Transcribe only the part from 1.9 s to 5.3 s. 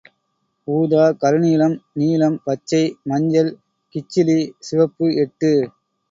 நீலம், பச்சை, மஞ்சள், கிச்சிலி, சிவப்பு